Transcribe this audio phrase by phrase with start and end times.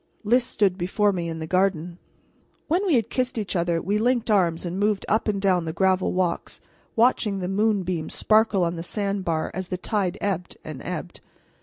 [0.23, 1.99] Lys stood before me in the garden.
[2.67, 5.73] When we had kissed each other, we linked arms and moved up and down the
[5.73, 6.59] gravel walks,
[6.95, 11.21] watching the moonbeams sparkle on the sand bar as the tide ebbed and ebbed.